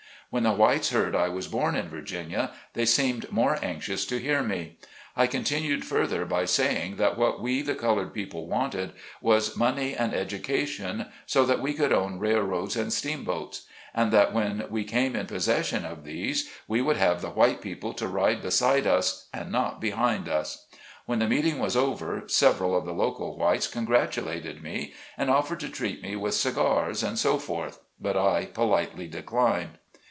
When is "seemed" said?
2.85-3.29